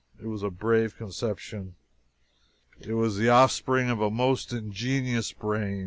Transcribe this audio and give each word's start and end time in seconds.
It 0.19 0.25
was 0.25 0.41
a 0.41 0.49
brave 0.49 0.97
conception; 0.97 1.75
it 2.79 2.95
was 2.95 3.17
the 3.17 3.29
offspring 3.29 3.91
of 3.91 4.01
a 4.01 4.09
most 4.09 4.51
ingenious 4.51 5.31
brain. 5.31 5.79